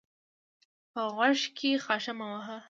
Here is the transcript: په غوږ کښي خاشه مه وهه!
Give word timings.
په 0.91 1.01
غوږ 1.15 1.39
کښي 1.57 1.71
خاشه 1.85 2.13
مه 2.17 2.25
وهه! 2.31 2.57